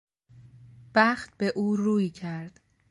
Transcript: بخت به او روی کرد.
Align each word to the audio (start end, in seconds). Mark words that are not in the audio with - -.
بخت 0.95 1.37
به 1.37 1.47
او 1.55 1.75
روی 1.75 2.09
کرد. 2.09 2.59